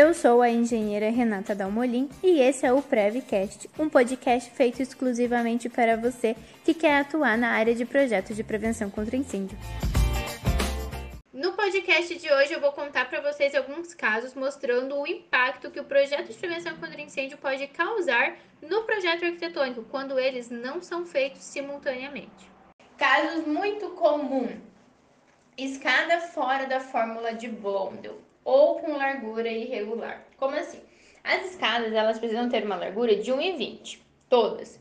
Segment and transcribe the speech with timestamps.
[0.00, 5.68] Eu sou a engenheira Renata Dalmolin e esse é o Prevcast, um podcast feito exclusivamente
[5.68, 6.34] para você
[6.64, 9.58] que quer atuar na área de projetos de prevenção contra incêndio.
[11.30, 15.80] No podcast de hoje eu vou contar para vocês alguns casos mostrando o impacto que
[15.80, 21.04] o projeto de prevenção contra incêndio pode causar no projeto arquitetônico quando eles não são
[21.04, 22.50] feitos simultaneamente.
[22.96, 24.56] Casos muito comuns:
[25.58, 30.24] escada fora da fórmula de Blondel ou com largura irregular.
[30.36, 30.80] Como assim?
[31.22, 34.80] As escadas elas precisam ter uma largura de 1,20, todas.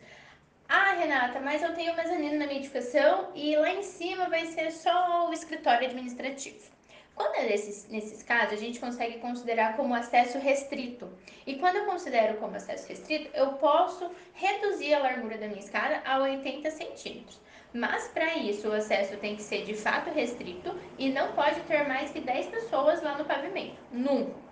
[0.67, 4.71] Ah, Renata, mas eu tenho mezanino na minha edificação e lá em cima vai ser
[4.71, 6.69] só o escritório administrativo.
[7.15, 11.09] Quando é nesses, nesses casos, a gente consegue considerar como acesso restrito.
[11.45, 16.01] E quando eu considero como acesso restrito, eu posso reduzir a largura da minha escada
[16.05, 17.41] a 80 centímetros.
[17.73, 21.87] Mas para isso o acesso tem que ser de fato restrito e não pode ter
[21.87, 23.77] mais que 10 pessoas lá no pavimento.
[23.91, 24.49] Nunca.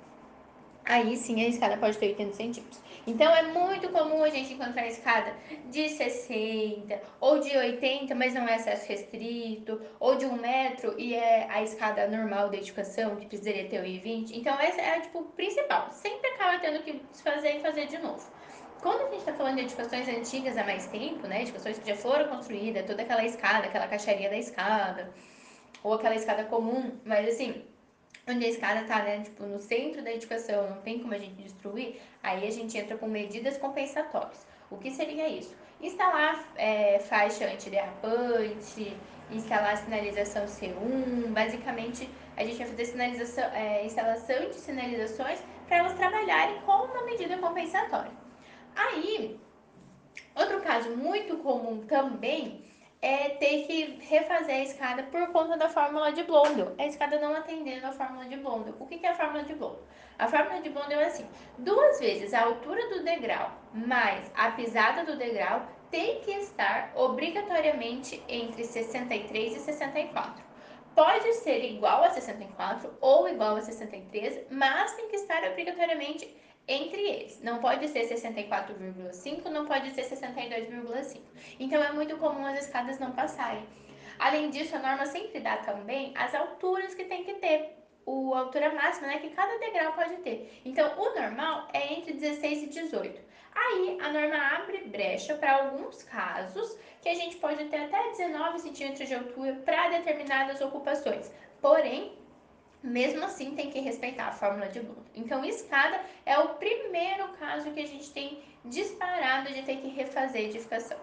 [0.85, 2.81] Aí sim a escada pode ter 80 centímetros.
[3.05, 5.33] Então é muito comum a gente encontrar escada
[5.69, 11.13] de 60 ou de 80, mas não é acesso restrito, ou de 1 metro e
[11.13, 14.31] é a escada normal da edificação, que precisaria ter 1,20.
[14.33, 15.89] Então esse é tipo o principal.
[15.91, 18.25] Sempre acaba tendo que desfazer e fazer de novo.
[18.81, 21.95] Quando a gente está falando de edificações antigas há mais tempo, né, edificações que já
[21.95, 25.11] foram construídas, toda aquela escada, aquela caixaria da escada,
[25.83, 27.63] ou aquela escada comum, mas assim,
[28.27, 31.41] onde a escada está né, tipo, no centro da edificação, não tem como a gente
[31.41, 34.45] destruir, aí a gente entra com medidas compensatórias.
[34.69, 35.55] O que seria isso?
[35.81, 38.95] Instalar é, faixa antiderrapante,
[39.31, 45.93] instalar sinalização C1, basicamente a gente vai fazer sinalização, é, instalação de sinalizações para elas
[45.93, 48.26] trabalharem com uma medida compensatória.
[48.77, 49.39] Aí,
[50.35, 52.63] outro caso muito comum também
[53.01, 56.75] é ter que refazer a escada por conta da fórmula de Blondel.
[56.77, 58.75] A escada não atendendo a fórmula de Blondel.
[58.79, 59.83] O que é a fórmula de Blondel?
[60.19, 65.03] A fórmula de Blondel é assim: duas vezes a altura do degrau mais a pisada
[65.03, 70.45] do degrau tem que estar obrigatoriamente entre 63 e 64.
[70.95, 76.35] Pode ser igual a 64 ou igual a 63, mas tem que estar obrigatoriamente
[76.67, 77.41] entre eles.
[77.41, 81.21] Não pode ser 64,5, não pode ser 62,5.
[81.59, 83.65] Então é muito comum as escadas não passarem.
[84.19, 88.39] Além disso, a norma sempre dá também as alturas que tem que ter, o, a
[88.39, 90.61] altura máxima né, que cada degrau pode ter.
[90.65, 93.21] Então, o normal é entre 16 e 18.
[93.53, 98.59] Aí, a norma abre brecha para alguns casos que a gente pode ter até 19
[98.59, 101.31] centímetros de altura para determinadas ocupações.
[101.61, 102.17] Porém,
[102.83, 105.01] mesmo assim tem que respeitar a fórmula de Bloom.
[105.15, 110.43] Então, escada é o primeiro caso que a gente tem disparado de ter que refazer
[110.43, 110.97] edificação.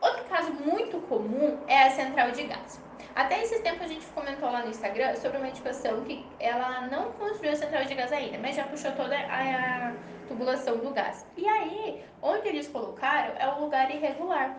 [0.00, 2.80] Outro caso muito comum é a central de gás.
[3.14, 7.12] Até esse tempo a gente comentou lá no Instagram sobre uma edificação que ela não
[7.12, 9.92] construiu a central de gás ainda, mas já puxou toda a
[10.26, 11.26] tubulação do gás.
[11.36, 14.58] E aí, onde eles colocaram é um lugar irregular.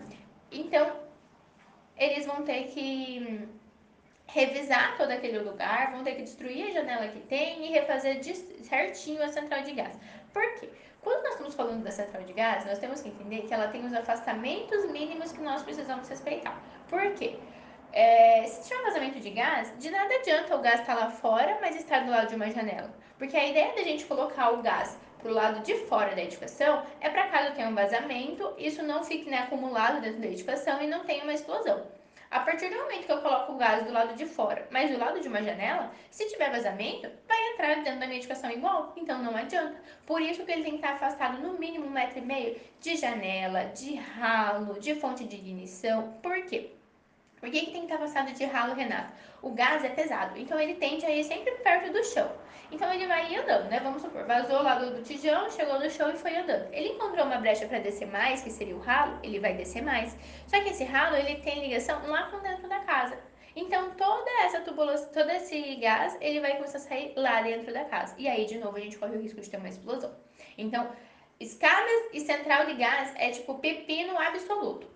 [0.51, 0.91] Então,
[1.97, 3.47] eles vão ter que
[4.33, 8.21] revisar todo aquele lugar, vão ter que destruir a janela que tem e refazer
[8.63, 9.97] certinho a central de gás.
[10.31, 10.69] Por quê?
[11.01, 13.85] Quando nós estamos falando da central de gás, nós temos que entender que ela tem
[13.85, 16.61] os afastamentos mínimos que nós precisamos respeitar.
[16.87, 17.37] Por quê?
[17.91, 21.57] É, se tiver um vazamento de gás, de nada adianta o gás estar lá fora,
[21.59, 22.89] mas estar do lado de uma janela.
[23.17, 26.85] Porque a ideia da gente colocar o gás para o lado de fora da edificação
[27.01, 30.87] é para caso tenha um vazamento, isso não fique né, acumulado dentro da edificação e
[30.87, 31.85] não tenha uma explosão.
[32.31, 34.97] A partir do momento que eu coloco o gás do lado de fora, mas do
[34.97, 39.21] lado de uma janela, se tiver vazamento, vai entrar dentro da minha edificação igual, então
[39.21, 39.75] não adianta.
[40.05, 42.95] Por isso que ele tem que estar afastado no mínimo um metro e meio de
[42.95, 46.13] janela, de ralo, de fonte de ignição.
[46.23, 46.71] Por quê?
[47.37, 49.11] Por que, que tem que estar afastado de ralo, Renato?
[49.41, 52.31] O gás é pesado, então ele tende a ir sempre perto do chão.
[52.71, 53.79] Então ele vai andando, né?
[53.79, 56.73] Vamos supor, vazou lá do, do tijolo, chegou no chão e foi andando.
[56.73, 60.17] Ele encontrou uma brecha para descer mais, que seria o ralo, ele vai descer mais.
[60.47, 63.17] Só que esse ralo, ele tem ligação lá com dentro da casa.
[63.55, 67.83] Então toda essa tubulação, todo esse gás, ele vai começar a sair lá dentro da
[67.85, 68.15] casa.
[68.17, 70.16] E aí, de novo, a gente corre o risco de ter uma explosão.
[70.57, 70.90] Então,
[71.40, 74.91] escadas e central de gás é tipo pepino absoluto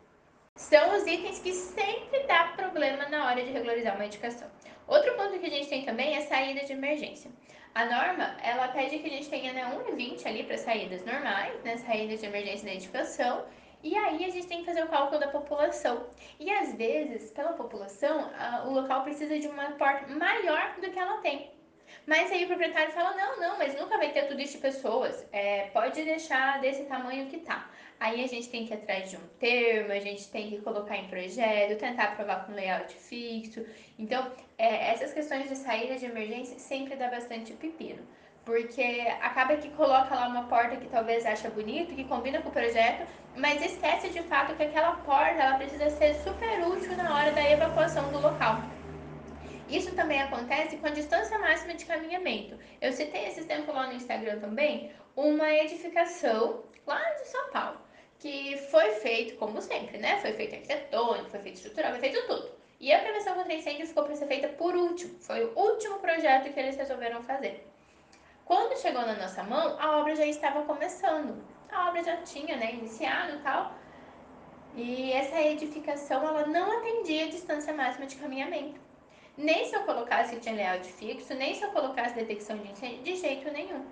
[0.56, 4.50] são os itens que sempre dá problema na hora de regularizar uma edificação.
[4.88, 7.30] Outro ponto que a gente tem também é saída de emergência.
[7.76, 11.76] A norma, ela pede que a gente tenha né, 1,20 ali para saídas normais, né,
[11.76, 13.46] saídas de emergência da edificação,
[13.84, 16.08] e aí a gente tem que fazer o cálculo da população.
[16.40, 20.98] E às vezes, pela população, a, o local precisa de uma porta maior do que
[20.98, 21.52] ela tem.
[22.08, 25.26] Mas aí o proprietário fala, não, não, mas nunca vai ter tudo isso de pessoas,
[25.32, 27.68] é, pode deixar desse tamanho que tá.
[28.00, 30.98] Aí a gente tem que ir atrás de um termo, a gente tem que colocar
[30.98, 33.66] em projeto, tentar aprovar com layout fixo.
[33.98, 38.04] Então, é, essas questões de saída de emergência sempre dá bastante pepino.
[38.46, 42.52] porque acaba que coloca lá uma porta que talvez acha bonito, que combina com o
[42.52, 47.32] projeto, mas esquece de fato que aquela porta ela precisa ser super útil na hora
[47.32, 48.62] da evacuação do local.
[49.70, 52.58] Isso também acontece com a distância máxima de caminhamento.
[52.80, 57.82] Eu citei esse tempo lá no Instagram também, uma edificação lá de São Paulo,
[58.20, 60.20] que foi feito, como sempre, né?
[60.20, 62.52] Foi feito arquitetônico, foi feito estrutural, foi feito tudo.
[62.80, 65.18] E a prevenção contra incêndio ficou para ser feita por último.
[65.20, 67.66] Foi o último projeto que eles resolveram fazer.
[68.44, 71.44] Quando chegou na nossa mão, a obra já estava começando.
[71.72, 73.74] A obra já tinha, né, iniciado e tal.
[74.76, 78.85] E essa edificação, ela não atendia a distância máxima de caminhamento.
[79.38, 83.16] Nem se eu colocasse o layout fixo, nem se eu colocasse detecção de incêndio, de
[83.16, 83.86] jeito nenhum.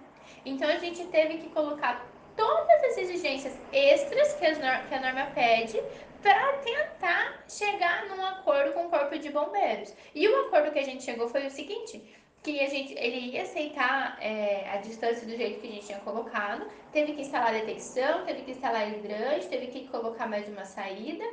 [0.46, 2.06] Então a gente teve que colocar
[2.36, 5.82] todas as exigências extras que, que a norma pede
[6.22, 9.94] para tentar chegar num acordo com o corpo de bombeiros.
[10.16, 12.02] E o acordo que a gente chegou foi o seguinte:
[12.42, 16.00] que a gente, ele ia aceitar é, a distância do jeito que a gente tinha
[16.00, 21.24] colocado, teve que instalar detecção, teve que instalar hidrante, teve que colocar mais uma saída.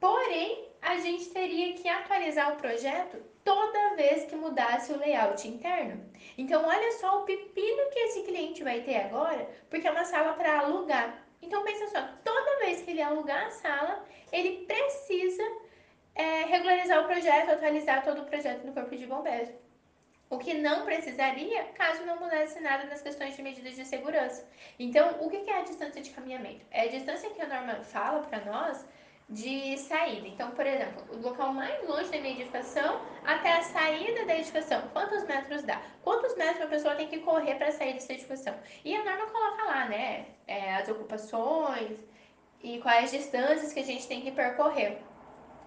[0.00, 6.04] Porém, a gente teria que atualizar o projeto toda vez que mudasse o layout interno.
[6.36, 10.34] Então, olha só o pepino que esse cliente vai ter agora, porque é uma sala
[10.34, 11.26] para alugar.
[11.42, 15.42] Então, pensa só, toda vez que ele alugar a sala, ele precisa
[16.14, 19.50] é, regularizar o projeto, atualizar todo o projeto no Corpo de Bombeiros.
[20.30, 24.46] O que não precisaria caso não mudasse nada nas questões de medidas de segurança.
[24.78, 26.66] Então, o que é a distância de caminhamento?
[26.70, 28.84] É a distância que a norma fala para nós
[29.28, 30.26] de saída.
[30.26, 34.82] Então, por exemplo, o local mais longe da minha edificação até a saída da edificação.
[34.92, 35.82] Quantos metros dá?
[36.02, 38.54] Quantos metros a pessoa tem que correr para sair dessa edificação?
[38.84, 40.26] E a norma coloca lá, né?
[40.46, 41.98] É, as ocupações
[42.62, 44.98] e quais distâncias que a gente tem que percorrer.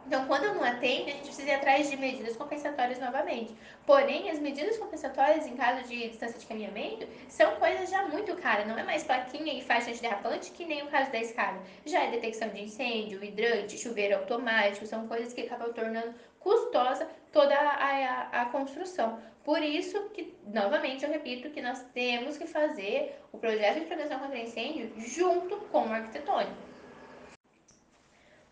[0.05, 3.55] Então, quando não atende, a gente precisa ir atrás de medidas compensatórias novamente.
[3.85, 8.67] Porém, as medidas compensatórias em caso de distância de caminhamento são coisas já muito caras.
[8.67, 11.59] Não é mais plaquinha e faixa antiderrapante, que nem o caso da escada.
[11.85, 17.55] Já é detecção de incêndio, hidrante, chuveiro automático, são coisas que acabam tornando custosa toda
[17.55, 19.19] a, a, a construção.
[19.43, 24.19] Por isso que, novamente, eu repito que nós temos que fazer o projeto de prevenção
[24.19, 26.70] contra incêndio junto com o arquitetônico.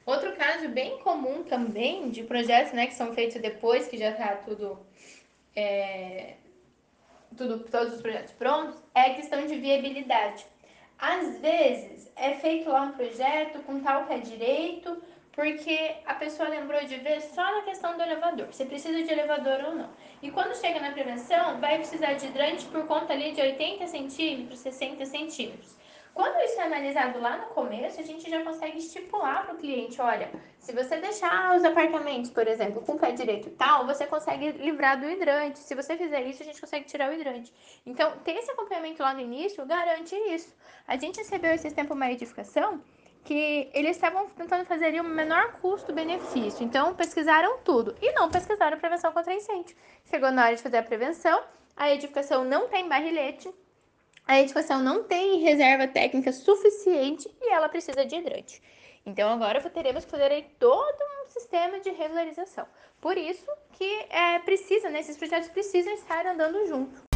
[0.10, 4.38] Outro caso bem comum também de projetos né, que são feitos depois que já está
[4.38, 4.80] tudo,
[5.56, 6.34] é,
[7.38, 10.48] tudo, todos os projetos prontos, é a questão de viabilidade.
[10.98, 15.00] Às vezes é feito lá um projeto com tal pé direito,
[15.32, 19.64] porque a pessoa lembrou de ver só na questão do elevador, se precisa de elevador
[19.64, 19.92] ou não.
[20.24, 24.60] E quando chega na prevenção, vai precisar de hidrante por conta ali de 80 centímetros,
[24.62, 25.79] 60 centímetros.
[26.20, 30.02] Quando isso é analisado lá no começo, a gente já consegue estipular para o cliente,
[30.02, 30.30] olha,
[30.60, 35.00] se você deixar os apartamentos, por exemplo, com o pé direito tal, você consegue livrar
[35.00, 35.60] do hidrante.
[35.60, 37.54] Se você fizer isso, a gente consegue tirar o hidrante.
[37.86, 40.54] Então, ter esse acompanhamento lá no início garante isso.
[40.86, 42.84] A gente recebeu esse tempo uma edificação
[43.24, 46.66] que eles estavam tentando fazer o menor custo-benefício.
[46.66, 49.74] Então, pesquisaram tudo e não pesquisaram prevenção contra incêndio.
[50.04, 51.42] Chegou na hora de fazer a prevenção,
[51.78, 53.50] a edificação não tem barrilete,
[54.30, 58.62] a edificação não tem reserva técnica suficiente e ela precisa de hidrante.
[59.04, 62.68] Então agora teremos que fazer todo um sistema de regularização.
[63.02, 67.09] Por isso que é, precisa, né, esses projetos precisam estar andando junto.